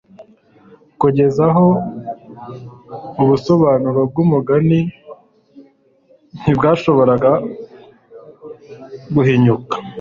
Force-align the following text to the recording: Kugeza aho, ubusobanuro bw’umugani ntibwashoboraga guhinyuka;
Kugeza 0.99 1.41
aho, 1.51 1.67
ubusobanuro 3.21 3.99
bw’umugani 4.11 4.79
ntibwashoboraga 6.39 7.31
guhinyuka; 9.13 9.75